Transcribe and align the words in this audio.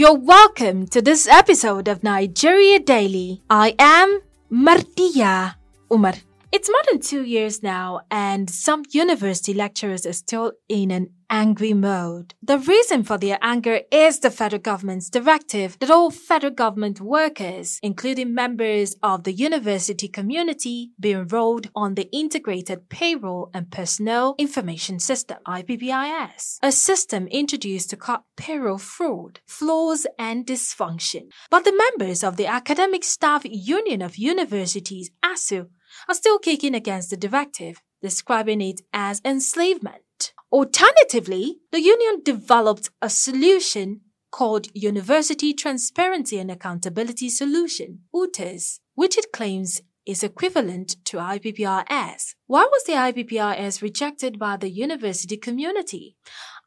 You're 0.00 0.16
welcome 0.16 0.86
to 0.96 1.02
this 1.02 1.28
episode 1.28 1.86
of 1.86 2.02
Nigeria 2.02 2.80
Daily. 2.80 3.42
I 3.50 3.76
am 3.78 4.22
Martia 4.48 5.60
Umar. 5.92 6.14
It's 6.52 6.68
more 6.68 6.82
than 6.90 7.00
two 7.00 7.22
years 7.22 7.62
now, 7.62 8.00
and 8.10 8.50
some 8.50 8.82
university 8.90 9.54
lecturers 9.54 10.04
are 10.04 10.12
still 10.12 10.52
in 10.68 10.90
an 10.90 11.10
angry 11.30 11.72
mode. 11.72 12.34
The 12.42 12.58
reason 12.58 13.04
for 13.04 13.16
their 13.16 13.38
anger 13.40 13.82
is 13.92 14.18
the 14.18 14.32
federal 14.32 14.60
government's 14.60 15.08
directive 15.10 15.78
that 15.78 15.92
all 15.92 16.10
federal 16.10 16.52
government 16.52 17.00
workers, 17.00 17.78
including 17.84 18.34
members 18.34 18.96
of 19.00 19.22
the 19.22 19.32
university 19.32 20.08
community, 20.08 20.90
be 20.98 21.12
enrolled 21.12 21.68
on 21.76 21.94
the 21.94 22.10
Integrated 22.10 22.88
Payroll 22.88 23.50
and 23.54 23.70
Personnel 23.70 24.34
Information 24.36 24.98
System, 24.98 25.38
IPPIS, 25.46 26.58
a 26.64 26.72
system 26.72 27.28
introduced 27.28 27.90
to 27.90 27.96
cut 27.96 28.24
payroll 28.36 28.78
fraud, 28.78 29.38
flaws, 29.46 30.04
and 30.18 30.44
dysfunction. 30.44 31.28
But 31.48 31.64
the 31.64 31.76
members 31.76 32.24
of 32.24 32.36
the 32.36 32.46
Academic 32.46 33.04
Staff 33.04 33.42
Union 33.44 34.02
of 34.02 34.16
Universities, 34.16 35.10
ASUU, 35.24 35.68
are 36.08 36.14
still 36.14 36.38
kicking 36.38 36.74
against 36.74 37.10
the 37.10 37.16
directive, 37.16 37.82
describing 38.02 38.60
it 38.60 38.80
as 38.92 39.20
enslavement. 39.24 40.32
Alternatively, 40.52 41.58
the 41.70 41.80
union 41.80 42.22
developed 42.24 42.90
a 43.00 43.08
solution 43.08 44.00
called 44.30 44.68
University 44.74 45.52
Transparency 45.52 46.38
and 46.38 46.50
Accountability 46.50 47.28
Solution, 47.28 48.00
UTAS, 48.14 48.80
which 48.94 49.16
it 49.18 49.32
claims 49.32 49.80
is 50.06 50.22
equivalent 50.22 50.96
to 51.04 51.18
IPPIS. 51.18 52.34
Why 52.46 52.64
was 52.70 52.84
the 52.84 52.94
IPPIS 52.94 53.82
rejected 53.82 54.38
by 54.38 54.56
the 54.56 54.70
university 54.70 55.36
community? 55.36 56.16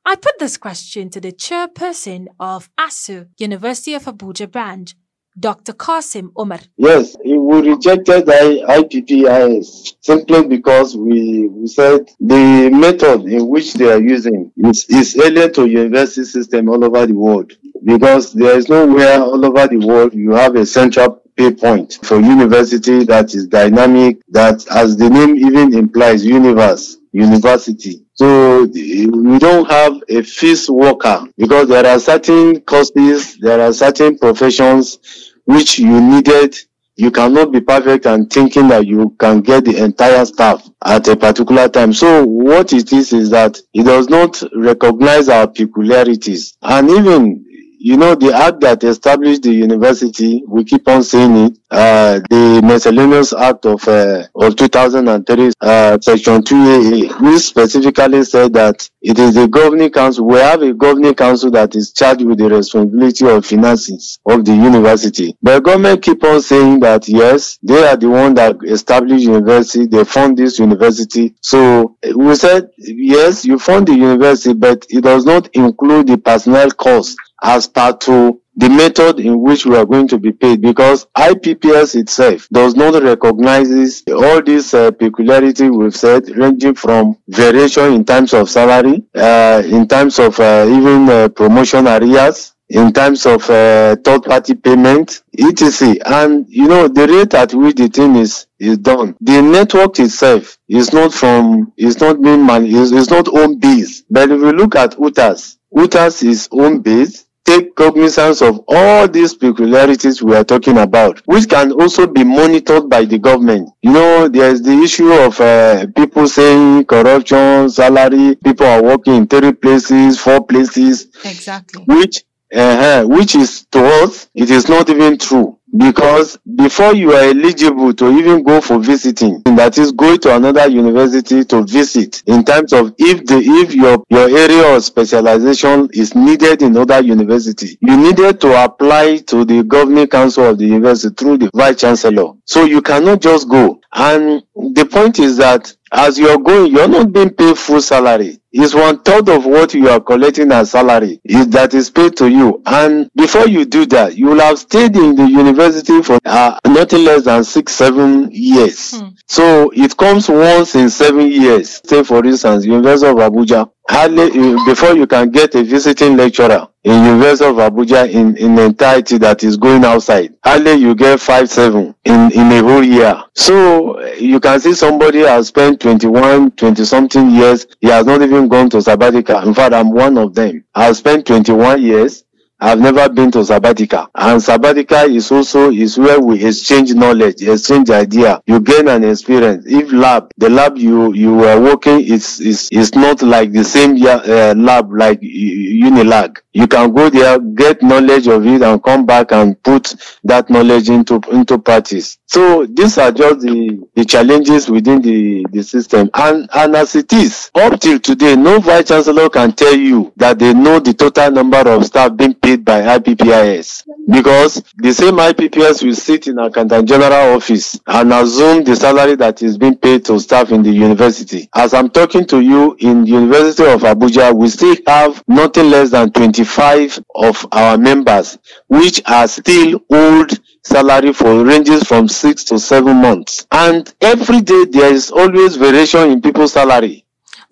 I 0.06 0.16
put 0.16 0.38
this 0.40 0.58
question 0.58 1.10
to 1.12 1.22
the 1.22 1.32
chairperson 1.32 2.28
of 2.40 2.70
ASUU, 2.78 3.30
University 3.38 3.94
of 3.94 4.04
Abuja 4.04 4.52
branch, 4.52 4.96
Dr. 5.40 5.74
Kasim 5.74 6.32
Umar. 6.40 6.60
Yes, 6.78 7.16
we 7.26 7.38
rejected 7.70 8.26
IPPIS 8.26 9.96
simply 10.02 10.48
because 10.48 10.96
we, 10.96 11.48
we 11.48 11.68
said 11.68 12.10
the 12.20 12.70
method 12.72 13.24
in 13.26 13.48
which 13.48 13.74
they 13.74 13.92
are 13.92 14.02
using 14.02 14.52
is, 14.58 14.86
is 14.90 15.18
alien 15.18 15.52
to 15.54 15.66
university 15.66 16.26
system 16.26 16.70
all 16.70 16.84
over 16.84 17.06
the 17.08 17.14
world 17.14 17.52
because 17.84 18.34
there 18.34 18.58
is 18.58 18.70
nowhere 18.70 19.22
all 19.22 19.46
over 19.46 19.68
the 19.68 19.78
world 19.86 20.14
you 20.14 20.32
have 20.32 20.56
a 20.56 20.66
central 20.66 21.22
pay 21.36 21.52
point 21.52 22.00
for 22.04 22.20
university 22.20 23.04
that 23.04 23.34
is 23.34 23.48
dynamic 23.48 24.22
that 24.30 24.66
as 24.72 24.96
the 24.96 25.10
name 25.10 25.36
even 25.36 25.74
implies 25.74 26.24
universe 26.26 26.98
university 27.14 28.06
so 28.16 28.64
we 28.66 29.40
don't 29.40 29.70
have 29.70 29.94
a 30.10 30.22
fixed 30.24 30.70
worker 30.70 31.26
because 31.38 31.70
there 31.70 31.86
are 31.86 32.00
certain 32.00 32.60
courses 32.62 33.38
there 33.38 33.62
are 33.62 33.72
certain 33.72 34.18
professions 34.18 35.32
which 35.46 35.80
you 35.80 36.02
needed 36.02 36.56
you 36.96 37.10
cannot 37.10 37.52
be 37.52 37.60
perfect 37.60 38.06
and 38.06 38.32
thinking 38.32 38.68
that 38.68 38.86
you 38.86 39.16
can 39.20 39.42
get 39.42 39.66
the 39.66 39.84
entire 39.84 40.26
staff 40.26 40.64
at 40.86 41.08
a 41.08 41.16
particular 41.16 41.68
time. 41.68 41.92
So 41.92 42.24
what 42.24 42.72
it 42.72 42.94
is 42.94 43.14
is 43.14 43.32
that 43.32 43.60
it 43.74 43.84
does 43.84 44.10
not 44.10 44.42
recognize 44.56 45.28
our 45.28 45.48
peculiarities. 45.48 46.56
And 46.62 46.92
even 46.92 47.44
you 47.86 47.98
know, 47.98 48.16
the 48.16 48.32
act 48.34 48.62
that 48.62 48.82
established 48.86 49.44
the 49.44 49.52
university, 49.52 50.42
we 50.48 50.64
keep 50.64 50.88
on 50.88 51.04
saying 51.04 51.36
it, 51.36 51.58
uh, 51.74 52.20
the 52.30 52.62
Miscellaneous 52.64 53.34
Act 53.34 53.66
of, 53.66 53.88
uh, 53.88 54.28
of 54.36 54.56
2003, 54.56 55.52
uh, 55.60 55.98
Section 56.00 56.42
2AA, 56.44 57.20
which 57.22 57.42
specifically 57.42 58.24
said 58.24 58.54
that 58.54 58.88
it 59.02 59.18
is 59.18 59.34
the 59.34 59.48
governing 59.48 59.90
council, 59.90 60.28
we 60.28 60.38
have 60.38 60.62
a 60.62 60.72
governing 60.74 61.16
council 61.16 61.50
that 61.52 61.76
is 61.76 61.92
charged 61.92 62.24
with 62.24 62.38
the 62.38 62.48
responsibility 62.48 63.28
of 63.28 63.46
finances 63.46 64.20
of 64.26 64.46
the 64.46 64.54
university. 64.54 65.36
But 65.42 65.64
government 65.64 66.04
keep 66.04 66.24
on 66.24 66.42
saying 66.42 66.80
that 66.82 67.08
yes, 67.10 67.58
they 67.64 67.84
are 67.88 67.98
the 67.98 68.10
one 68.10 68.36
that 68.36 68.58
established 68.64 69.24
university, 69.24 69.88
they 69.88 70.04
fund 70.04 70.38
this 70.38 70.60
university. 70.60 71.34
So 71.42 71.98
we 72.16 72.36
said, 72.36 72.70
yes, 72.78 73.46
you 73.46 73.58
fund 73.58 73.88
the 73.88 73.96
university, 73.96 74.54
but 74.54 74.86
it 74.90 75.02
does 75.02 75.26
not 75.26 75.50
include 75.54 76.08
the 76.08 76.18
personnel 76.20 76.70
cost 76.72 77.18
as 77.42 77.68
part 77.68 78.00
to 78.02 78.40
the 78.56 78.70
method 78.70 79.20
in 79.20 79.42
which 79.42 79.66
we 79.66 79.76
are 79.76 79.86
going 79.86 80.08
to 80.08 80.18
be 80.18 80.32
paid 80.32 80.62
because 80.62 81.06
IPPIS 81.18 81.96
itself 82.00 82.48
does 82.50 82.76
not 82.76 83.02
recognize 83.02 84.04
all 84.10 84.42
these 84.42 84.74
uh, 84.74 84.92
peculiarity 84.92 85.70
we've 85.70 85.96
said 85.96 86.30
ranging 86.38 86.76
from 86.76 87.18
variation 87.28 87.94
in 87.94 88.06
terms 88.06 88.34
of 88.34 88.50
salary, 88.50 89.04
uh, 89.16 89.62
in 89.66 89.88
terms 89.88 90.20
of 90.20 90.40
uh, 90.40 90.66
even 90.70 91.10
uh, 91.10 91.28
promotion 91.30 91.88
areas, 91.88 92.54
in 92.70 92.94
terms 92.94 93.26
of 93.26 93.48
uh, 93.50 93.96
third 94.04 94.24
party 94.24 94.56
payment, 94.56 95.22
etc. 95.38 95.96
And 96.06 96.46
you 96.48 96.68
know 96.68 96.88
the 96.88 97.08
rate 97.08 97.34
at 97.34 97.54
which 97.54 97.76
the 97.76 97.88
thing 97.88 98.16
is 98.16 98.48
is 98.60 98.78
done. 98.78 99.16
The 99.22 99.42
network 99.42 100.00
itself 100.00 100.58
is 100.68 100.94
not 100.94 101.14
from 101.14 101.74
is 101.78 102.00
not 102.00 102.22
being 102.22 102.46
man 102.46 102.66
is, 102.66 102.92
is 102.92 103.10
not 103.10 103.28
own 103.28 103.60
base. 103.60 104.04
But 104.10 104.32
if 104.32 104.42
we 104.42 104.52
look 104.52 104.76
at 104.76 104.92
UTAS, 104.92 105.58
UTAS 105.76 106.24
is 106.24 106.50
own 106.52 106.82
based 106.82 107.23
take 107.46 107.76
cognizance 107.76 108.42
of 108.42 108.64
all 108.68 109.08
these 109.08 109.34
peculiarities 109.34 110.24
we 110.24 110.36
are 110.36 110.44
talking 110.44 110.78
about, 110.78 111.20
which 111.26 111.50
can 111.50 111.72
also 111.74 112.08
be 112.08 112.24
monitored 112.24 112.90
by 112.90 113.06
the 113.06 113.20
government. 113.20 113.70
You 113.82 113.92
know, 113.92 114.28
there's 114.28 114.62
the 114.62 114.74
issue 114.82 115.12
of 115.12 115.40
uh, 115.42 115.88
people 115.96 116.28
saying 116.28 116.86
corruption, 116.86 117.70
salary, 117.70 118.36
people 118.36 118.66
are 118.66 118.82
working 118.82 119.16
in 119.16 119.28
three 119.28 119.54
places, 119.54 120.20
four 120.20 120.46
places. 120.46 121.08
Exactly. 121.26 121.84
Which, 121.86 122.24
uh, 122.54 123.04
which 123.04 123.36
is 123.36 123.66
to 123.72 123.84
us, 124.04 124.30
it 124.36 124.50
is 124.50 124.68
not 124.70 124.90
even 124.90 125.18
true. 125.18 125.58
Because 125.76 126.38
before 126.56 126.94
you 126.94 127.14
are 127.14 127.24
eligible 127.24 127.94
to 127.96 128.12
even 128.16 128.44
go 128.44 128.62
for 128.62 128.78
visiting 128.78 129.42
that 129.56 129.76
is 129.80 129.92
going 129.92 130.20
to 130.20 130.36
another 130.36 130.68
university 130.70 131.44
to 131.46 131.64
visit 131.64 132.22
in 132.28 132.46
terms 132.46 132.74
of 132.74 132.94
if 133.00 133.26
the 133.26 133.40
if 133.40 133.74
your 133.74 134.04
your 134.12 134.30
area 134.30 134.76
of 134.76 134.84
specialization 134.84 135.90
is 135.92 136.14
needed 136.14 136.62
in 136.62 136.78
other 136.78 137.02
university 137.02 137.76
you 137.82 137.98
needed 137.98 138.40
to 138.42 138.64
apply 138.64 139.18
to 139.18 139.44
the 139.46 139.64
governing 139.64 140.06
council 140.06 140.46
of 140.50 140.60
the 140.60 140.66
university 140.68 141.16
through 141.16 141.40
the 141.40 141.50
vice 141.56 141.80
chancellor. 141.82 142.34
So 142.46 142.66
you 142.66 142.84
cannot 142.84 143.22
just 143.22 143.50
go. 143.50 143.82
And 143.94 144.44
the 144.54 144.86
point 144.86 145.18
is 145.18 145.38
that 145.38 145.76
as 145.92 146.20
you're 146.20 146.38
going 146.38 146.72
you're 146.72 146.88
not 146.88 147.12
being 147.12 147.32
paid 147.32 147.58
full 147.58 147.82
salary 147.82 148.38
is 148.54 148.76
one 148.76 149.00
third 149.00 149.28
of 149.30 149.46
what 149.46 149.74
you 149.74 149.90
are 149.90 150.00
collecting 150.00 150.52
as 150.52 150.72
salary 150.72 151.20
is 151.24 151.48
that 151.50 151.74
is 151.74 151.90
paid 151.90 152.16
to 152.18 152.30
you. 152.30 152.62
And 152.66 153.10
before 153.16 153.48
you 153.48 153.66
do 153.66 153.86
that 153.88 154.16
you 154.16 154.28
will 154.28 154.40
have 154.40 154.60
stayed 154.60 154.96
in 154.96 155.16
the 155.16 155.28
university 155.28 156.02
for 156.02 156.20
uh, 156.26 156.60
nothing 156.68 157.04
less 157.04 157.24
than 157.26 157.44
six 157.44 157.74
seven 157.74 158.30
years. 158.32 159.00
Hmm. 159.00 159.10
so 159.28 159.72
it 159.74 159.98
comes 159.98 160.30
once 160.30 160.76
in 160.76 160.90
seven 160.90 161.28
years. 161.32 161.82
Say 161.86 162.04
for 162.04 162.26
instance 162.26 162.66
university 162.66 163.10
of 163.12 163.18
abuja. 163.18 163.70
Hardly 163.90 164.24
uh, 164.54 164.66
before 164.66 164.96
you 164.96 165.08
can 165.08 165.30
get 165.30 165.56
a 165.56 165.64
visiting 165.64 166.16
lecturer 166.16 166.68
in 166.84 167.04
university 167.06 167.50
of 167.50 167.56
abuja 167.58 168.10
in 168.10 168.38
in 168.38 168.58
entirety 168.60 169.18
that 169.18 169.44
is 169.44 169.58
going 169.58 169.84
outside 169.84 170.34
hardly 170.44 170.74
you 170.74 170.96
get 170.96 171.20
five 171.20 171.50
seven 171.50 171.94
in 172.06 172.32
in 172.32 172.52
a 172.52 172.62
whole 172.64 172.84
year. 172.84 173.22
So 173.36 174.00
you 174.16 174.40
can 174.40 174.60
see 174.60 174.74
somebody 174.74 175.20
has 175.20 175.48
spent 175.48 175.80
21 175.82 176.52
20 176.52 176.86
something 176.86 177.30
years. 177.32 177.66
He 177.82 177.88
has 177.88 178.06
not 178.06 178.22
even 178.22 178.43
gone 178.50 178.70
to 178.70 178.82
sabbatical 178.82 179.40
in 179.48 179.54
fact 179.54 179.74
i'm 179.74 179.92
one 179.92 180.18
of 180.18 180.34
them 180.34 180.64
i 180.76 180.86
have 180.86 180.98
spent 180.98 181.26
21 181.26 181.82
years 181.82 182.24
I've 182.64 182.80
never 182.80 183.10
been 183.10 183.30
to 183.32 183.44
Sabbatical. 183.44 184.08
And 184.16 184.42
Sabbatical 184.42 185.14
is 185.14 185.30
also 185.34 185.70
is 185.70 185.98
where 185.98 186.22
we 186.22 186.46
exchange 186.46 186.94
knowledge, 186.94 187.42
exchange 187.42 187.90
idea. 187.90 188.42
You 188.46 188.62
gain 188.62 188.88
an 188.88 189.04
experience. 189.04 189.66
If 189.68 189.92
lab, 189.92 190.32
the 190.38 190.50
lab 190.50 190.78
you 190.78 191.14
you 191.14 191.34
were 191.36 191.60
working 191.60 192.00
is 192.00 192.40
is 192.40 192.70
is 192.72 192.96
not 192.96 193.22
like 193.22 193.52
the 193.52 193.66
same 193.66 193.98
uh, 194.08 194.54
lab 194.56 194.94
like 194.94 195.20
Unilag. 195.20 196.38
You 196.54 196.68
can 196.68 196.94
go 196.94 197.10
there, 197.10 197.40
get 197.40 197.82
knowledge 197.82 198.28
of 198.28 198.46
it, 198.46 198.62
and 198.62 198.84
come 198.84 199.06
back 199.06 199.32
and 199.32 199.62
put 199.64 199.96
that 200.24 200.50
knowledge 200.50 200.90
into 200.90 201.20
into 201.32 201.58
practice. 201.58 202.20
So 202.28 202.66
these 202.68 202.98
are 203.00 203.12
just 203.12 203.42
the 203.42 203.82
the 203.96 204.06
challenges 204.06 204.70
within 204.70 205.02
the 205.02 205.46
the 205.52 205.64
system. 205.64 206.10
And 206.14 206.48
and 206.54 206.76
as 206.76 206.96
it 206.96 207.12
is, 207.14 207.50
up 207.56 207.80
till 207.80 208.00
today, 208.00 208.36
no 208.36 208.60
vice 208.60 208.88
chancellor 208.88 209.30
can 209.30 209.52
tell 209.54 209.76
you 209.76 210.14
that 210.18 210.40
they 210.40 210.54
know 210.54 210.80
the 210.80 210.94
total 210.94 211.32
number 211.32 211.58
of 211.68 211.86
staff 211.86 212.16
being 212.16 212.36
paid 212.36 212.64
by 212.64 212.82
IPPIS 212.82 213.84
because 214.10 214.64
the 214.78 214.94
same 214.94 215.16
IPPIS 215.16 215.84
will 215.84 215.96
sit 215.96 216.28
in 216.28 216.40
accountant 216.40 216.88
general 216.88 217.36
office 217.36 217.80
and 217.88 218.14
assume 218.14 218.64
the 218.64 218.76
salary 218.76 219.16
that 219.16 219.42
is 219.42 219.58
being 219.58 219.78
paid 219.78 220.06
to 220.06 220.20
staff 220.20 220.52
in 220.52 220.64
the 220.64 220.72
university. 220.72 221.50
As 221.56 221.74
I'm 221.74 221.90
talking 221.90 222.26
to 222.28 222.42
you 222.42 222.76
in 222.80 223.04
the 223.04 223.12
University 223.12 223.64
of 223.70 223.82
Abuja, 223.82 224.34
we 224.36 224.48
still 224.50 224.76
have 224.88 225.24
nothing 225.28 225.70
less 225.70 225.92
than 225.92 226.12
25 226.12 226.44
25 226.44 227.04
of 227.16 227.48
our 227.52 227.78
members, 227.78 228.38
which 228.68 229.02
are 229.08 229.28
still 229.28 229.80
old 229.92 230.32
salary 230.64 231.14
for 231.14 231.44
ranges 231.44 231.84
from 231.84 232.08
six 232.08 232.44
to 232.46 232.60
seven 232.60 232.98
months. 232.98 233.46
And 233.52 233.94
every 234.02 234.42
day 234.42 234.66
there 234.66 234.94
is 234.94 235.12
always 235.12 235.56
variation 235.56 236.12
in 236.12 236.22
people's 236.22 236.54
salary. 236.54 237.03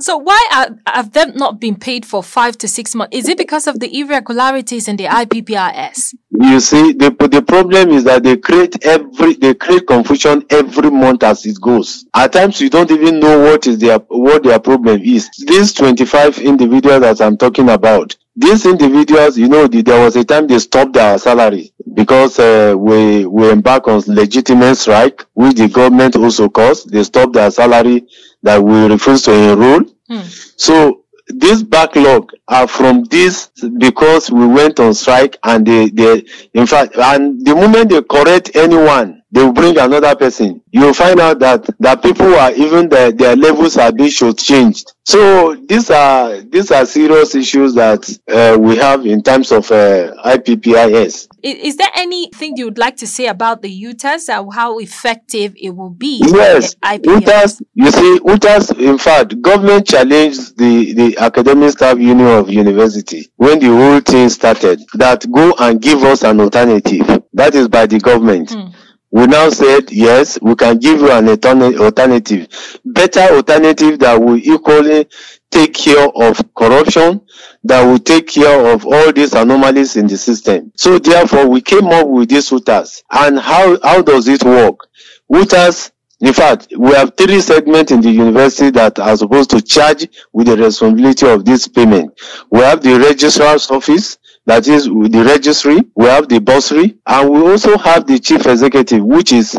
So 0.02 0.18
why 0.18 0.48
are, 0.52 0.94
have 0.94 1.12
them 1.12 1.34
not 1.36 1.60
been 1.60 1.76
paid 1.76 2.06
for 2.06 2.24
five 2.24 2.58
to 2.60 2.68
six 2.68 2.96
months? 2.96 3.16
Is 3.16 3.30
it 3.30 3.38
because 3.38 3.68
of 3.68 3.80
the 3.80 4.00
irregularities 4.00 4.88
in 4.88 4.98
the 4.98 5.06
IPPIS? 5.06 6.16
You 6.32 6.60
see, 6.60 6.94
the, 6.94 7.12
the 7.32 7.44
problem 7.44 7.90
is 7.90 8.04
that 8.06 8.24
they 8.24 8.38
create 8.38 8.84
every 8.84 9.36
they 9.36 9.54
create 9.54 9.86
confusion 9.86 10.44
every 10.50 10.90
month 10.90 11.24
as 11.24 11.46
it 11.46 11.62
goes. 11.62 12.06
At 12.16 12.34
times 12.34 12.60
you 12.62 12.70
don't 12.70 12.90
even 12.90 13.20
know 13.20 13.40
what 13.40 13.68
is 13.68 13.78
their 13.78 14.00
what 14.00 14.44
their 14.44 14.60
problem 14.60 15.02
is. 15.02 15.30
These 15.38 15.74
25 15.74 16.40
individuals 16.40 17.02
that 17.02 17.22
I'm 17.22 17.38
talking 17.38 17.70
about, 17.70 18.16
these 18.36 18.66
individuals, 18.66 19.38
you 19.38 19.50
know, 19.50 19.68
the, 19.68 19.82
there 19.82 20.04
was 20.04 20.16
a 20.16 20.24
time 20.24 20.48
they 20.48 20.58
stopped 20.60 20.94
their 20.94 21.18
salary 21.20 21.74
because 21.94 22.40
uh, 22.40 22.74
we 22.78 23.26
we 23.26 23.52
embark 23.52 23.88
on 23.88 24.02
legitimate 24.08 24.76
strike, 24.76 25.26
which 25.34 25.58
the 25.58 25.68
government 25.68 26.16
also 26.16 26.50
caused. 26.50 26.90
They 26.92 27.04
stopped 27.04 27.34
their 27.34 27.52
salary 27.52 28.08
that 28.44 28.64
we 28.64 28.86
refuse 28.88 29.22
to 29.24 29.34
enroll. 29.34 29.84
Hmm. 30.08 30.22
So 30.58 31.06
this 31.28 31.64
backlog 31.64 32.32
are 32.48 32.68
from 32.68 33.04
this 33.06 33.50
because 33.78 34.30
we 34.32 34.46
went 34.48 34.80
on 34.80 34.94
strike 34.94 35.38
and 35.44 35.66
they, 35.66 35.90
they 35.90 36.26
in 36.54 36.68
fact 36.68 36.96
and 36.98 37.46
the 37.46 37.56
moment 37.56 37.90
they 37.90 38.02
correct 38.02 38.56
anyone 38.56 39.21
they 39.32 39.44
will 39.44 39.54
bring 39.54 39.78
another 39.78 40.16
person 40.16 40.62
you 40.72 40.82
will 40.82 40.94
find 40.94 41.20
out 41.20 41.40
that 41.40 41.68
that 41.80 42.02
people 42.02 42.34
are 42.36 42.52
even 42.54 42.90
their, 42.90 43.12
their 43.12 43.36
levels 43.36 43.78
are 43.78 43.92
being 43.92 44.10
changed 44.10 44.94
so 45.04 45.56
these 45.56 45.90
are 45.90 46.42
these 46.42 46.70
are 46.72 46.86
serious 46.86 47.34
issues 47.34 47.74
that 47.74 48.08
uh, 48.30 48.58
we 48.60 48.78
have 48.78 49.06
in 49.06 49.24
terms 49.24 49.52
of 49.52 49.70
uh, 49.72 50.14
IPPIS. 50.24 51.28
Is 51.42 51.76
there 51.78 51.90
anything 51.96 52.56
you 52.56 52.66
would 52.66 52.78
like 52.78 52.98
to 52.98 53.08
say 53.08 53.26
about 53.26 53.64
the 53.64 53.84
UTAS 53.84 54.30
and 54.30 54.54
how 54.54 54.78
effective 54.78 55.54
it 55.58 55.72
will 55.72 55.90
be? 55.90 56.22
Yes, 56.24 56.76
UTAS. 56.76 57.62
You 57.74 57.92
see, 57.92 58.20
UTAS. 58.20 58.80
In 58.80 59.00
fact, 59.00 59.42
government 59.42 59.88
challenged 59.88 60.58
the 60.58 60.94
the 60.94 61.18
academic 61.18 61.72
staff 61.72 61.98
union 61.98 62.28
of 62.28 62.50
university 62.50 63.32
when 63.38 63.60
the 63.60 63.68
whole 63.68 64.02
thing 64.02 64.30
started. 64.30 64.82
That 64.94 65.30
go 65.32 65.56
and 65.60 65.82
give 65.82 66.04
us 66.04 66.24
an 66.24 66.40
alternative. 66.40 67.24
That 67.34 67.56
is 67.56 67.68
by 67.68 67.88
the 67.88 68.00
government. 68.00 68.50
Mm 68.50 68.74
we 69.12 69.28
now 69.28 69.50
said 69.50 69.92
yes 69.92 70.40
we 70.42 70.56
can 70.56 70.78
give 70.78 71.00
you 71.02 71.12
an 71.12 71.28
alternative. 71.30 72.48
Better 72.86 73.22
alternative 73.22 74.00
that 74.00 74.22
will 74.22 74.38
equally 74.38 75.08
take 75.50 75.74
care 75.74 76.08
of 76.16 76.42
corruption 76.56 77.22
that 77.64 77.84
will 77.84 78.00
take 78.00 78.28
care 78.28 78.74
of 78.74 78.86
all 78.86 79.12
these 79.12 79.34
anomalies 79.34 79.98
in 79.98 80.08
the 80.08 80.18
system. 80.18 80.72
So 80.76 80.98
therefore 80.98 81.48
we 81.48 81.62
came 81.62 81.88
up 81.88 82.08
with 82.08 82.30
these 82.30 82.50
UTAS 82.50 83.04
and 83.12 83.38
how 83.40 83.78
how 83.84 84.02
does 84.02 84.28
it 84.28 84.44
work? 84.44 84.88
UTAS 85.32 85.92
in 86.22 86.34
fact, 86.34 86.68
we 86.78 86.92
have 86.92 87.18
three 87.18 87.42
segments 87.42 87.92
in 87.92 88.00
the 88.00 88.12
university 88.12 88.70
that 88.72 89.00
are 89.00 89.18
supposed 89.18 89.50
to 89.50 89.62
charge 89.62 90.08
with 90.32 90.48
the 90.48 90.56
responsibility 90.56 91.28
of 91.28 91.44
this 91.44 91.68
payment. 91.68 92.14
We 92.52 92.60
have 92.60 92.84
the 92.84 93.00
registrar's 93.00 93.72
office, 93.72 94.20
that 94.46 94.68
is 94.68 94.86
the 94.86 95.24
registry, 95.26 95.78
we 95.96 96.06
have 96.06 96.28
the 96.28 96.40
bursary, 96.40 96.98
and 97.06 97.30
we 97.30 97.42
also 97.42 97.78
have 97.78 98.08
the 98.08 98.20
chief 98.20 98.46
executive, 98.48 99.04
which 99.04 99.34
is 99.34 99.58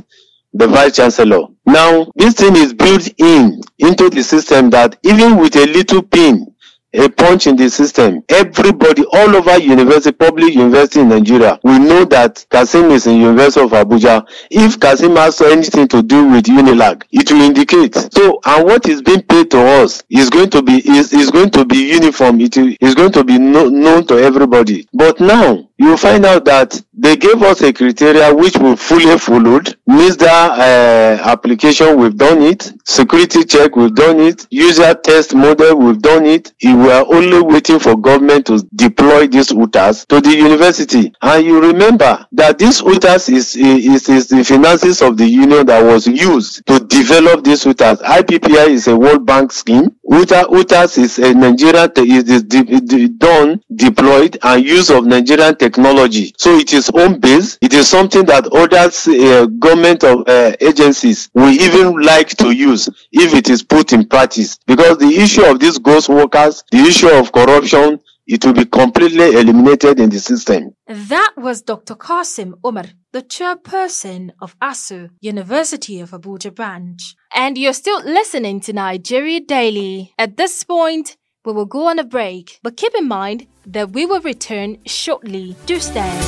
the 0.52 0.66
vice 0.66 0.96
chancellor. 0.96 1.46
Now, 1.64 2.10
this 2.16 2.34
thing 2.34 2.56
is 2.56 2.74
built 2.74 3.08
in 3.18 3.60
into 3.78 4.10
the 4.10 4.22
system 4.22 4.70
that 4.70 4.98
even 5.02 5.38
with 5.38 5.56
a 5.56 5.66
little 5.66 6.02
pin, 6.02 6.51
a 6.94 7.08
punch 7.08 7.46
in 7.46 7.56
the 7.56 7.68
system. 7.70 8.22
Everybody 8.28 9.04
all 9.12 9.34
over 9.36 9.58
university, 9.58 10.12
public 10.14 10.54
university 10.54 11.00
in 11.00 11.08
Nigeria, 11.08 11.58
we 11.62 11.78
know 11.78 12.04
that 12.06 12.44
Kasim 12.50 12.90
is 12.90 13.06
in 13.06 13.16
University 13.20 13.64
of 13.64 13.70
Abuja. 13.72 14.26
If 14.50 14.78
Kasim 14.78 15.16
has 15.16 15.40
anything 15.40 15.88
to 15.88 16.02
do 16.02 16.28
with 16.28 16.44
Unilag, 16.44 17.02
it 17.10 17.30
will 17.32 17.42
indicate. 17.42 17.94
So, 18.12 18.40
and 18.44 18.64
what 18.64 18.86
is 18.88 19.02
being 19.02 19.22
paid 19.22 19.50
to 19.52 19.60
us 19.82 20.02
is 20.10 20.30
going 20.30 20.50
to 20.50 20.62
be 20.62 20.78
is, 20.88 21.12
is 21.12 21.30
going 21.30 21.50
to 21.50 21.64
be 21.64 21.92
uniform. 21.92 22.40
It 22.40 22.56
is 22.56 22.94
going 22.94 23.12
to 23.12 23.24
be 23.24 23.38
no, 23.38 23.68
known 23.68 24.06
to 24.08 24.18
everybody. 24.18 24.88
But 24.92 25.20
now 25.20 25.68
you 25.82 25.96
find 25.96 26.24
out 26.24 26.44
that 26.44 26.80
they 26.94 27.16
gave 27.16 27.42
us 27.42 27.60
a 27.62 27.72
criteria 27.72 28.32
which 28.34 28.56
we 28.58 28.76
fully 28.76 29.18
followed. 29.18 29.76
NITDA 29.88 30.22
uh, 30.26 31.28
application, 31.28 31.98
we've 31.98 32.16
done 32.16 32.42
it. 32.42 32.70
Security 32.84 33.44
check, 33.44 33.74
we've 33.74 33.94
done 33.94 34.20
it. 34.20 34.46
User 34.50 34.94
test 34.94 35.34
model, 35.34 35.76
we've 35.78 36.00
done 36.00 36.26
it. 36.26 36.52
We 36.62 36.90
are 36.90 37.04
only 37.12 37.40
waiting 37.40 37.78
for 37.78 37.96
government 37.96 38.46
to 38.46 38.64
deploy 38.74 39.26
these 39.26 39.50
UTAS 39.50 40.06
to 40.08 40.20
the 40.20 40.30
university. 40.30 41.12
And 41.20 41.44
you 41.44 41.60
remember 41.60 42.26
that 42.32 42.58
this 42.58 42.82
UTAS 42.82 43.32
is, 43.32 43.56
is, 43.56 44.08
is 44.08 44.28
the 44.28 44.44
finances 44.44 45.02
of 45.02 45.16
the 45.16 45.26
union 45.26 45.66
that 45.66 45.82
was 45.82 46.06
used 46.06 46.64
to 46.66 46.78
develop 46.78 47.42
this 47.42 47.64
UTAS. 47.64 48.00
IPPI 48.02 48.68
is 48.68 48.86
a 48.88 48.96
World 48.96 49.26
Bank 49.26 49.50
scheme. 49.52 49.96
UTA, 50.12 50.44
UTAS 50.50 50.98
is 50.98 51.18
a 51.18 51.32
Nigerian, 51.32 51.90
is, 51.96 52.28
is, 52.28 52.44
is 52.92 53.08
done, 53.10 53.62
deployed 53.74 54.36
and 54.42 54.62
use 54.62 54.90
of 54.90 55.06
Nigerian 55.06 55.56
technology. 55.56 56.34
So 56.36 56.54
it 56.56 56.74
is 56.74 56.88
home 56.88 57.18
based. 57.18 57.56
It 57.62 57.72
is 57.72 57.88
something 57.88 58.26
that 58.26 58.46
other 58.48 58.90
uh, 59.32 59.46
government 59.58 60.04
of, 60.04 60.28
uh, 60.28 60.54
agencies 60.60 61.30
will 61.32 61.48
even 61.50 61.98
like 62.02 62.28
to 62.36 62.50
use 62.50 62.90
if 63.10 63.32
it 63.34 63.48
is 63.48 63.62
put 63.62 63.94
in 63.94 64.06
practice. 64.06 64.58
Because 64.66 64.98
the 64.98 65.08
issue 65.08 65.44
of 65.46 65.58
these 65.58 65.78
ghost 65.78 66.10
workers, 66.10 66.62
the 66.70 66.78
issue 66.80 67.08
of 67.08 67.32
corruption, 67.32 67.98
it 68.26 68.44
will 68.44 68.52
be 68.52 68.64
completely 68.64 69.34
eliminated 69.34 70.00
in 70.00 70.10
the 70.10 70.18
system. 70.18 70.74
That 70.86 71.32
was 71.36 71.62
Dr. 71.62 71.94
Kasim 71.94 72.56
Umar, 72.64 72.86
the 73.12 73.22
chairperson 73.22 74.30
of 74.40 74.58
ASUU, 74.60 75.10
University 75.20 76.00
of 76.00 76.10
Abuja 76.12 76.54
branch. 76.54 77.14
And 77.34 77.58
you're 77.58 77.72
still 77.72 78.02
listening 78.04 78.60
to 78.60 78.72
Nigeria 78.72 79.40
Daily. 79.40 80.14
At 80.18 80.36
this 80.36 80.62
point, 80.64 81.16
we 81.44 81.52
will 81.52 81.66
go 81.66 81.88
on 81.88 81.98
a 81.98 82.04
break, 82.04 82.60
but 82.62 82.76
keep 82.76 82.94
in 82.94 83.08
mind 83.08 83.48
that 83.66 83.90
we 83.92 84.06
will 84.06 84.20
return 84.20 84.78
shortly. 84.86 85.56
Do 85.66 85.80
stay. 85.80 86.18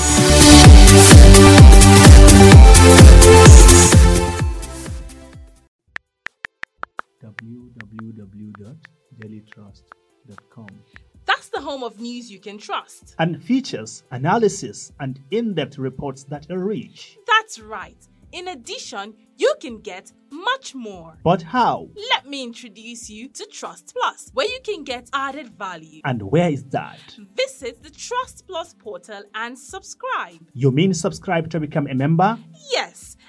www.dailytrust.com 7.22 9.86
That's 10.26 10.93
the 11.54 11.60
home 11.60 11.82
of 11.82 12.00
news 12.00 12.30
you 12.30 12.40
can 12.40 12.58
trust. 12.58 13.14
And 13.18 13.42
features, 13.42 14.02
analysis, 14.10 14.92
and 15.00 15.20
in 15.30 15.54
depth 15.54 15.78
reports 15.78 16.24
that 16.24 16.50
are 16.50 16.58
rich. 16.58 17.16
That's 17.26 17.60
right. 17.60 17.96
In 18.32 18.48
addition, 18.48 19.14
you 19.36 19.54
can 19.60 19.78
get 19.78 20.12
much 20.32 20.74
more. 20.74 21.16
But 21.22 21.42
how? 21.42 21.88
Let 22.10 22.26
me 22.26 22.42
introduce 22.42 23.08
you 23.08 23.28
to 23.28 23.46
Trust 23.46 23.94
Plus, 23.94 24.30
where 24.34 24.48
you 24.48 24.58
can 24.64 24.82
get 24.82 25.08
added 25.12 25.50
value. 25.50 26.00
And 26.04 26.20
where 26.20 26.50
is 26.50 26.64
that? 26.70 26.98
Visit 27.36 27.82
the 27.84 27.90
Trust 27.90 28.48
Plus 28.48 28.74
portal 28.74 29.22
and 29.36 29.56
subscribe. 29.56 30.40
You 30.52 30.72
mean 30.72 30.92
subscribe 30.94 31.48
to 31.50 31.60
become 31.60 31.86
a 31.86 31.94
member? 31.94 32.36
Yes, 32.72 33.16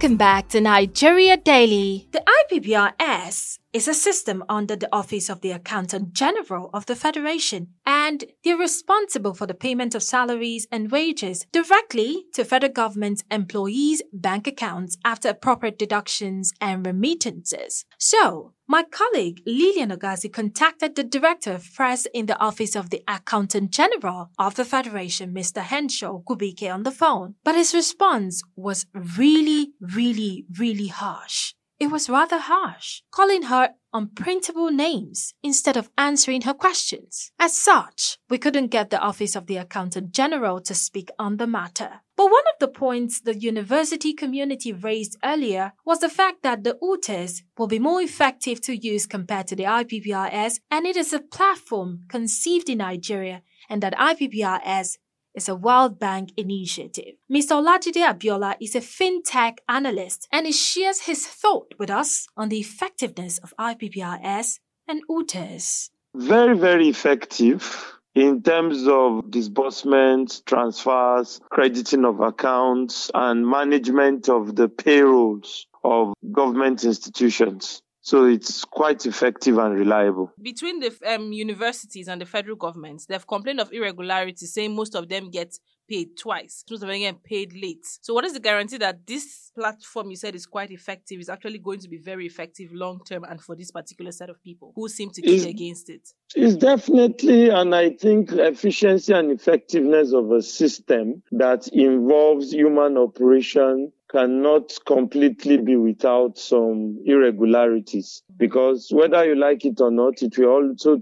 Welcome 0.00 0.16
back 0.16 0.48
to 0.48 0.62
Nigeria 0.62 1.36
Daily. 1.36 2.08
The 2.12 2.24
IPPIS 2.50 3.58
is 3.72 3.86
a 3.86 3.94
system 3.94 4.42
under 4.48 4.74
the 4.74 4.88
Office 4.92 5.28
of 5.28 5.40
the 5.40 5.52
Accountant 5.52 6.12
General 6.12 6.70
of 6.74 6.86
the 6.86 6.96
Federation, 6.96 7.68
and 7.86 8.24
they're 8.42 8.56
responsible 8.56 9.34
for 9.34 9.46
the 9.46 9.54
payment 9.54 9.94
of 9.94 10.02
salaries 10.02 10.66
and 10.72 10.90
wages 10.90 11.46
directly 11.52 12.24
to 12.34 12.44
federal 12.44 12.72
government 12.72 13.22
employees' 13.30 14.02
bank 14.12 14.46
accounts 14.46 14.96
after 15.04 15.28
appropriate 15.28 15.78
deductions 15.78 16.52
and 16.60 16.84
remittances. 16.84 17.84
So, 17.98 18.54
my 18.66 18.84
colleague 18.84 19.40
Lilian 19.46 19.90
Ogazi 19.90 20.32
contacted 20.32 20.94
the 20.94 21.04
Director 21.04 21.52
of 21.52 21.72
Press 21.74 22.06
in 22.14 22.26
the 22.26 22.38
Office 22.38 22.76
of 22.76 22.90
the 22.90 23.02
Accountant 23.08 23.70
General 23.70 24.30
of 24.38 24.54
the 24.54 24.64
Federation, 24.64 25.34
Mr. 25.34 25.62
Henshaw 25.62 26.22
Ogubike, 26.22 26.72
on 26.72 26.82
the 26.82 26.92
phone, 26.92 27.34
but 27.44 27.56
his 27.56 27.74
response 27.74 28.42
was 28.56 28.86
really, 29.16 29.72
really, 29.80 30.44
really 30.58 30.88
harsh. 30.88 31.54
It 31.80 31.90
was 31.90 32.10
rather 32.10 32.38
harsh, 32.38 33.00
calling 33.10 33.44
her 33.44 33.70
unprintable 33.94 34.70
names 34.70 35.32
instead 35.42 35.78
of 35.78 35.90
answering 35.96 36.42
her 36.42 36.52
questions. 36.52 37.32
As 37.40 37.56
such, 37.56 38.18
we 38.28 38.36
couldn't 38.36 38.66
get 38.66 38.90
the 38.90 39.00
Office 39.00 39.34
of 39.34 39.46
the 39.46 39.56
Accountant 39.56 40.12
General 40.12 40.60
to 40.60 40.74
speak 40.74 41.08
on 41.18 41.38
the 41.38 41.46
matter. 41.46 42.02
But 42.18 42.30
one 42.30 42.44
of 42.52 42.58
the 42.60 42.68
points 42.68 43.22
the 43.22 43.34
university 43.34 44.12
community 44.12 44.74
raised 44.74 45.16
earlier 45.24 45.72
was 45.86 46.00
the 46.00 46.10
fact 46.10 46.42
that 46.42 46.64
the 46.64 46.76
UTAS 46.82 47.44
will 47.56 47.66
be 47.66 47.78
more 47.78 48.02
effective 48.02 48.60
to 48.60 48.76
use 48.76 49.06
compared 49.06 49.46
to 49.46 49.56
the 49.56 49.64
IPPIS, 49.64 50.60
and 50.70 50.86
it 50.86 50.96
is 50.96 51.14
a 51.14 51.20
platform 51.20 52.04
conceived 52.08 52.68
in 52.68 52.78
Nigeria, 52.78 53.40
and 53.70 53.82
that 53.82 53.94
IPPIS 53.96 54.98
is 55.34 55.48
a 55.48 55.54
World 55.54 55.98
Bank 55.98 56.32
initiative. 56.36 57.14
Mr. 57.30 57.52
Olajide 57.62 58.04
Abiola 58.06 58.56
is 58.60 58.74
a 58.74 58.80
fintech 58.80 59.58
analyst 59.68 60.28
and 60.32 60.46
he 60.46 60.52
shares 60.52 61.02
his 61.02 61.26
thought 61.26 61.74
with 61.78 61.90
us 61.90 62.26
on 62.36 62.48
the 62.48 62.58
effectiveness 62.58 63.38
of 63.38 63.54
IPPIS 63.58 64.58
and 64.88 65.02
UTAS. 65.08 65.90
Very, 66.14 66.56
very 66.56 66.88
effective 66.88 67.94
in 68.14 68.42
terms 68.42 68.88
of 68.88 69.30
disbursement, 69.30 70.42
transfers, 70.46 71.40
crediting 71.50 72.04
of 72.04 72.20
accounts, 72.20 73.10
and 73.14 73.46
management 73.46 74.28
of 74.28 74.56
the 74.56 74.68
payrolls 74.68 75.66
of 75.84 76.12
government 76.32 76.84
institutions. 76.84 77.82
So 78.02 78.24
it's 78.24 78.64
quite 78.64 79.04
effective 79.04 79.58
and 79.58 79.74
reliable. 79.74 80.32
Between 80.40 80.80
the 80.80 80.96
um, 81.06 81.32
universities 81.32 82.08
and 82.08 82.20
the 82.20 82.26
federal 82.26 82.56
government, 82.56 83.02
they've 83.08 83.26
complained 83.26 83.60
of 83.60 83.72
irregularities, 83.72 84.54
saying 84.54 84.74
most 84.74 84.94
of 84.94 85.08
them 85.08 85.30
get 85.30 85.58
paid 85.90 86.16
twice. 86.16 86.64
Of 86.70 86.80
them 86.80 87.16
paid 87.24 87.52
late. 87.52 87.84
So 88.00 88.14
what 88.14 88.24
is 88.24 88.32
the 88.32 88.40
guarantee 88.40 88.78
that 88.78 89.06
this 89.06 89.50
platform 89.58 90.10
you 90.10 90.16
said 90.16 90.34
is 90.34 90.46
quite 90.46 90.70
effective 90.70 91.20
is 91.20 91.28
actually 91.28 91.58
going 91.58 91.80
to 91.80 91.88
be 91.88 91.98
very 91.98 92.26
effective 92.26 92.72
long 92.72 93.00
term 93.04 93.24
and 93.24 93.40
for 93.40 93.56
this 93.56 93.70
particular 93.72 94.12
set 94.12 94.30
of 94.30 94.40
people 94.42 94.72
who 94.76 94.88
seem 94.88 95.10
to 95.10 95.22
kick 95.22 95.46
against 95.46 95.90
it? 95.90 96.08
It's 96.36 96.56
definitely, 96.56 97.48
and 97.48 97.74
I 97.74 97.90
think 97.90 98.30
efficiency 98.32 99.12
and 99.12 99.32
effectiveness 99.32 100.12
of 100.12 100.30
a 100.30 100.42
system 100.42 101.22
that 101.32 101.66
involves 101.68 102.52
human 102.52 102.96
operation 102.96 103.92
cannot 104.10 104.72
completely 104.86 105.56
be 105.58 105.76
without 105.76 106.38
some 106.38 107.00
irregularities 107.04 108.22
because 108.36 108.88
whether 108.92 109.24
you 109.24 109.36
like 109.36 109.64
it 109.64 109.80
or 109.80 109.90
not, 109.90 110.22
it 110.22 110.36
will 110.36 110.48
also 110.48 111.00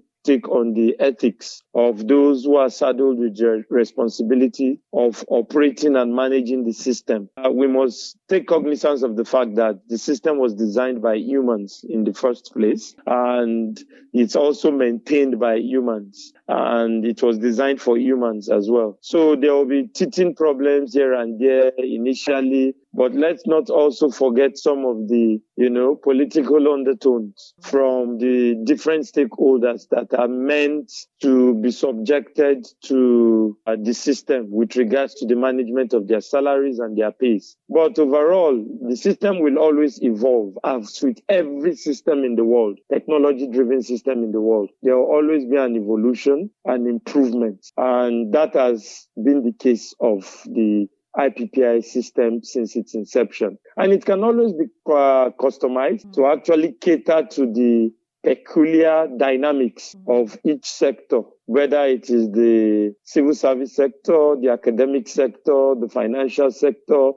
on 0.49 0.75
the 0.75 0.97
ethics 1.01 1.63
of 1.75 2.07
those 2.07 2.45
who 2.45 2.57
are 2.57 2.71
saddled 2.71 3.19
with 3.19 3.37
the 3.37 3.65
responsibility 3.71 4.81
of 4.93 5.25
operating 5.29 5.97
and 5.97 6.15
managing 6.15 6.65
the 6.65 6.73
system. 6.73 7.29
Uh, 7.37 7.51
we 7.51 7.67
must 7.67 8.17
take 8.29 8.47
cognizance 8.47 9.03
of 9.03 9.17
the 9.17 9.25
fact 9.25 9.55
that 9.57 9.81
the 9.89 9.99
system 9.99 10.39
was 10.39 10.55
designed 10.55 11.01
by 11.01 11.15
humans 11.15 11.85
in 11.89 12.05
the 12.05 12.13
first 12.13 12.53
place 12.53 12.95
and 13.07 13.81
it's 14.13 14.37
also 14.37 14.71
maintained 14.71 15.39
by 15.39 15.57
humans 15.57 16.33
and 16.49 17.05
it 17.05 17.23
was 17.23 17.39
designed 17.39 17.81
for 17.81 17.97
humans 17.97 18.49
as 18.49 18.71
well. 18.71 18.99
So 19.01 19.37
there 19.37 19.55
will 19.55 19.67
be 19.67 19.87
teething 19.87 20.35
problems 20.35 20.95
here 20.95 21.15
and 21.15 21.41
there 21.41 21.73
initially 21.79 22.75
but 22.93 23.15
let's 23.15 23.47
not 23.47 23.71
also 23.71 24.11
forget 24.11 24.57
some 24.57 24.85
of 24.85 25.09
the, 25.09 25.41
you 25.57 25.71
know, 25.71 25.95
political 25.95 26.73
undertones 26.73 27.55
from 27.63 28.19
the 28.19 28.61
different 28.65 29.05
stakeholders 29.05 29.89
that 29.91 30.13
are 30.19 30.29
meant 30.29 30.91
to 31.23 31.55
be 31.61 31.71
subjected 31.71 32.67
to 32.85 33.57
uh, 33.67 33.77
the 33.81 33.93
system 33.93 34.47
with 34.51 34.77
regards 34.77 35.15
to 35.15 35.27
the 35.27 35.37
management 35.37 35.93
of 35.93 36.09
their 36.09 36.21
salaries 36.21 36.79
and 36.79 36.97
their 36.97 37.13
pays. 37.13 37.57
But 37.69 37.99
overall, 37.99 38.65
the 38.89 38.97
system 38.97 39.41
will 39.41 39.59
always 39.59 40.03
evolve 40.03 40.59
as 40.65 41.01
with 41.03 41.19
every 41.29 41.77
system 41.77 42.25
in 42.25 42.37
the 42.37 42.45
world, 42.45 42.79
technology 42.93 43.49
driven 43.49 43.83
system 43.83 44.23
in 44.25 44.33
the 44.33 44.41
world. 44.41 44.71
There 44.83 44.97
will 44.97 45.07
always 45.07 45.45
be 45.45 45.57
an 45.57 45.77
evolution 45.77 46.51
and 46.65 46.87
improvement. 46.89 47.67
And 47.77 48.33
that 48.33 48.55
has 48.55 49.07
been 49.23 49.43
the 49.45 49.53
case 49.53 49.95
of 50.01 50.25
the 50.47 50.89
IPPI 51.19 51.85
system 51.85 52.43
since 52.43 52.77
its 52.77 52.95
inception. 52.95 53.59
And 53.77 53.93
it 53.93 54.05
can 54.05 54.23
always 54.23 54.53
be 54.53 54.67
uh, 54.87 55.31
customized 55.41 56.07
mm-hmm. 56.07 56.13
to 56.13 56.27
actually 56.27 56.73
cater 56.81 57.27
to 57.33 57.53
the 57.53 57.91
peculiar 58.25 59.09
dynamics 59.17 59.95
mm-hmm. 59.95 60.11
of 60.11 60.39
each 60.45 60.67
sector, 60.67 61.23
whether 61.47 61.85
it 61.85 62.09
is 62.11 62.31
the 62.31 62.95
civil 63.05 63.35
service 63.35 63.75
sector, 63.75 64.37
the 64.41 64.51
academic 64.53 65.09
sector, 65.09 65.75
the 65.81 65.89
financial 65.93 66.51
sector, 66.51 67.13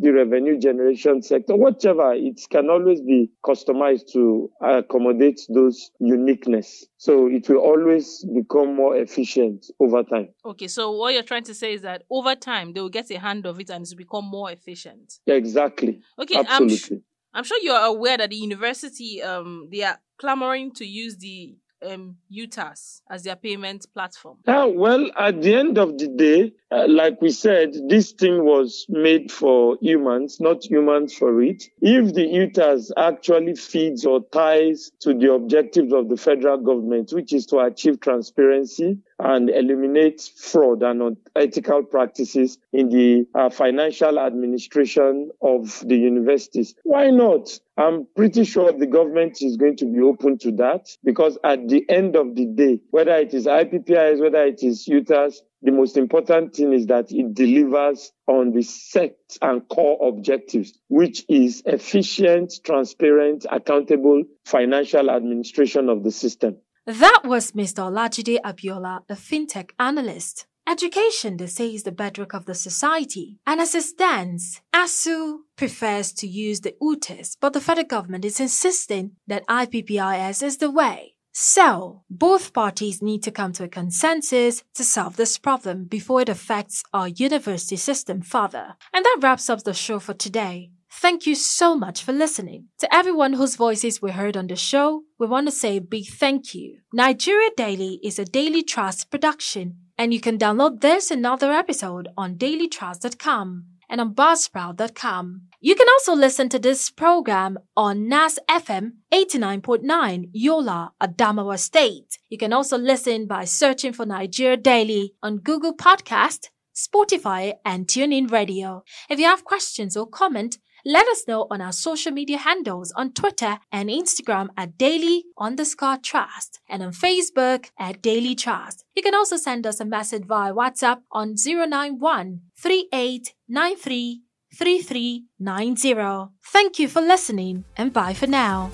the 0.00 0.10
revenue 0.10 0.58
generation 0.58 1.22
sector, 1.22 1.54
whatever, 1.54 2.12
it 2.14 2.40
can 2.50 2.68
always 2.68 3.00
be 3.00 3.30
customized 3.44 4.12
to 4.12 4.50
accommodate 4.60 5.40
those 5.54 5.90
uniqueness. 6.00 6.86
So 6.96 7.28
it 7.28 7.48
will 7.48 7.58
always 7.58 8.24
become 8.34 8.74
more 8.74 8.96
efficient 8.96 9.66
over 9.80 10.02
time. 10.02 10.28
Okay, 10.44 10.68
so 10.68 10.90
what 10.90 11.14
you're 11.14 11.22
trying 11.22 11.44
to 11.44 11.54
say 11.54 11.74
is 11.74 11.82
that 11.82 12.02
over 12.10 12.34
time 12.34 12.72
they 12.72 12.80
will 12.80 12.88
get 12.88 13.10
a 13.10 13.18
hand 13.18 13.46
of 13.46 13.60
it 13.60 13.70
and 13.70 13.82
it's 13.82 13.94
become 13.94 14.24
more 14.24 14.50
efficient. 14.50 15.14
Exactly. 15.26 16.00
Okay, 16.18 16.36
absolutely. 16.38 16.96
I'm, 16.96 17.02
I'm 17.34 17.44
sure 17.44 17.58
you're 17.60 17.76
aware 17.76 18.18
that 18.18 18.30
the 18.30 18.36
university 18.36 19.22
um 19.22 19.68
they 19.70 19.82
are 19.82 19.98
clamoring 20.18 20.72
to 20.74 20.84
use 20.84 21.16
the 21.16 21.56
um, 21.84 22.16
UTAS 22.32 23.02
as 23.10 23.22
their 23.24 23.36
payment 23.36 23.86
platform? 23.92 24.38
Uh, 24.46 24.68
well, 24.70 25.10
at 25.18 25.42
the 25.42 25.54
end 25.54 25.78
of 25.78 25.98
the 25.98 26.08
day, 26.08 26.52
uh, 26.70 26.86
like 26.88 27.20
we 27.20 27.30
said, 27.30 27.72
this 27.88 28.12
thing 28.12 28.44
was 28.44 28.86
made 28.88 29.30
for 29.30 29.76
humans, 29.80 30.38
not 30.40 30.64
humans 30.64 31.14
for 31.14 31.42
it. 31.42 31.64
If 31.80 32.14
the 32.14 32.26
UTAS 32.26 32.90
actually 32.96 33.54
feeds 33.54 34.04
or 34.04 34.24
ties 34.32 34.90
to 35.00 35.14
the 35.14 35.32
objectives 35.32 35.92
of 35.92 36.08
the 36.08 36.16
federal 36.16 36.58
government, 36.58 37.10
which 37.12 37.32
is 37.32 37.46
to 37.46 37.58
achieve 37.58 38.00
transparency 38.00 38.98
and 39.18 39.50
eliminate 39.50 40.20
fraud 40.36 40.82
and 40.82 41.16
unethical 41.36 41.84
practices 41.84 42.58
in 42.72 42.88
the 42.88 43.26
uh, 43.34 43.50
financial 43.50 44.18
administration 44.18 45.30
of 45.40 45.82
the 45.86 45.96
universities, 45.96 46.74
why 46.82 47.10
not? 47.10 47.58
I'm 47.76 48.06
pretty 48.14 48.44
sure 48.44 48.72
the 48.72 48.86
government 48.86 49.42
is 49.42 49.56
going 49.56 49.76
to 49.78 49.86
be 49.86 50.00
open 50.00 50.38
to 50.38 50.52
that 50.52 50.88
because 51.02 51.38
at 51.42 51.68
the 51.68 51.84
end 51.88 52.16
of 52.16 52.34
the 52.34 52.46
day, 52.46 52.80
whether 52.90 53.14
it 53.16 53.34
is 53.34 53.46
IPPIS, 53.46 54.20
whether 54.20 54.44
it 54.44 54.62
is 54.62 54.86
UTAS, 54.86 55.40
the 55.62 55.72
most 55.72 55.96
important 55.96 56.54
thing 56.54 56.72
is 56.72 56.86
that 56.86 57.10
it 57.10 57.34
delivers 57.34 58.12
on 58.26 58.52
the 58.52 58.62
set 58.62 59.16
and 59.40 59.66
core 59.68 60.08
objectives, 60.08 60.78
which 60.88 61.24
is 61.28 61.62
efficient, 61.64 62.52
transparent, 62.64 63.46
accountable 63.50 64.22
financial 64.44 65.10
administration 65.10 65.88
of 65.88 66.04
the 66.04 66.10
system. 66.10 66.58
That 66.86 67.22
was 67.24 67.52
Mr. 67.52 67.90
Olajide 67.90 68.42
Abiola, 68.42 69.00
a 69.08 69.14
fintech 69.14 69.70
analyst. 69.78 70.46
Education, 70.68 71.38
they 71.38 71.46
say, 71.46 71.74
is 71.74 71.84
the 71.84 71.92
bedrock 71.92 72.34
of 72.34 72.44
the 72.44 72.54
society. 72.54 73.38
And 73.46 73.58
as 73.58 73.74
it 73.74 73.84
stands, 73.84 74.60
ASUU 74.74 75.38
prefers 75.56 76.12
to 76.12 76.26
use 76.26 76.60
the 76.60 76.74
UTAS, 76.82 77.38
but 77.40 77.54
the 77.54 77.60
federal 77.62 77.86
government 77.86 78.26
is 78.26 78.38
insisting 78.38 79.12
that 79.26 79.46
IPPIS 79.46 80.42
is 80.42 80.58
the 80.58 80.70
way. 80.70 81.14
So, 81.32 82.02
both 82.10 82.52
parties 82.52 83.02
need 83.02 83.22
to 83.22 83.30
come 83.30 83.52
to 83.54 83.64
a 83.64 83.68
consensus 83.68 84.62
to 84.74 84.84
solve 84.84 85.16
this 85.16 85.38
problem 85.38 85.84
before 85.84 86.20
it 86.20 86.28
affects 86.28 86.84
our 86.92 87.08
university 87.08 87.76
system 87.76 88.20
further. 88.20 88.76
And 88.92 89.04
that 89.04 89.18
wraps 89.22 89.48
up 89.48 89.64
the 89.64 89.72
show 89.72 89.98
for 89.98 90.14
today. 90.14 90.70
Thank 91.00 91.26
you 91.26 91.34
so 91.34 91.74
much 91.74 92.02
for 92.02 92.12
listening. 92.12 92.68
To 92.78 92.94
everyone 92.94 93.32
whose 93.34 93.56
voices 93.56 94.00
we 94.00 94.12
heard 94.12 94.36
on 94.36 94.46
the 94.46 94.56
show, 94.56 95.02
we 95.18 95.26
want 95.26 95.48
to 95.48 95.52
say 95.52 95.76
a 95.76 95.80
big 95.80 96.06
thank 96.06 96.54
you. 96.54 96.78
Nigeria 96.92 97.50
Daily 97.56 98.00
is 98.02 98.18
a 98.18 98.24
Daily 98.24 98.62
Trust 98.62 99.10
production, 99.10 99.76
and 99.98 100.14
you 100.14 100.20
can 100.20 100.38
download 100.38 100.80
this 100.80 101.10
and 101.10 101.26
other 101.26 101.52
episode 101.52 102.08
on 102.16 102.36
dailytrust.com 102.36 103.64
and 103.90 104.00
on 104.00 104.14
buzzsprout.com. 104.14 105.42
You 105.60 105.74
can 105.74 105.88
also 105.88 106.14
listen 106.14 106.48
to 106.50 106.58
this 106.60 106.90
program 106.90 107.58
on 107.76 108.08
NAS 108.08 108.38
FM 108.48 108.92
89.9 109.12 110.30
Yola, 110.32 110.92
Adamawa 111.02 111.58
State. 111.58 112.18
You 112.28 112.38
can 112.38 112.52
also 112.52 112.78
listen 112.78 113.26
by 113.26 113.44
searching 113.44 113.92
for 113.92 114.06
Nigeria 114.06 114.56
Daily 114.56 115.14
on 115.22 115.38
Google 115.38 115.76
Podcast, 115.76 116.50
Spotify, 116.74 117.54
and 117.64 117.86
TuneIn 117.86 118.30
Radio. 118.30 118.84
If 119.10 119.18
you 119.18 119.26
have 119.26 119.44
questions 119.44 119.96
or 119.96 120.06
comment, 120.06 120.58
let 120.84 121.08
us 121.08 121.24
know 121.26 121.46
on 121.50 121.60
our 121.60 121.72
social 121.72 122.12
media 122.12 122.38
handles 122.38 122.92
on 122.92 123.12
Twitter 123.12 123.58
and 123.72 123.88
Instagram 123.88 124.48
at 124.56 124.76
daily 124.76 125.24
underscore 125.38 125.96
trust 125.96 126.60
and 126.68 126.82
on 126.82 126.92
Facebook 126.92 127.70
at 127.78 128.02
daily 128.02 128.34
trust. 128.34 128.84
You 128.94 129.02
can 129.02 129.14
also 129.14 129.36
send 129.36 129.66
us 129.66 129.80
a 129.80 129.84
message 129.84 130.24
via 130.26 130.52
WhatsApp 130.52 130.98
on 131.10 131.36
091 131.36 132.40
3893 132.56 134.22
3390. 134.54 136.30
Thank 136.44 136.78
you 136.78 136.88
for 136.88 137.00
listening 137.00 137.64
and 137.76 137.92
bye 137.92 138.14
for 138.14 138.26
now. 138.26 138.70